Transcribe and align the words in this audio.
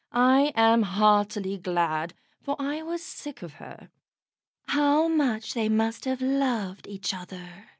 I 0.11 0.51
am 0.55 0.81
heartily 0.81 1.59
glad, 1.59 2.15
for 2.41 2.55
I 2.59 2.81
was 2.81 3.03
sick 3.03 3.43
of 3.43 3.53
her." 3.61 3.91
"How 4.65 5.07
much 5.07 5.53
they 5.53 5.69
must 5.69 6.05
have 6.05 6.23
loved 6.23 6.87
each 6.87 7.13
other!" 7.13 7.67